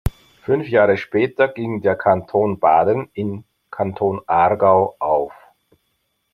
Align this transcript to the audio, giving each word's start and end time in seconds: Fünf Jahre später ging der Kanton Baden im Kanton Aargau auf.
Fünf 0.41 0.67
Jahre 0.69 0.97
später 0.97 1.47
ging 1.47 1.81
der 1.83 1.95
Kanton 1.95 2.57
Baden 2.59 3.11
im 3.13 3.43
Kanton 3.69 4.19
Aargau 4.25 4.95
auf. 4.97 5.31